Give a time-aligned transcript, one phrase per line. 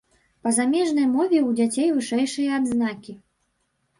[0.45, 3.13] Па замежнай мове ў дзяцей вышэйшыя адзнакі.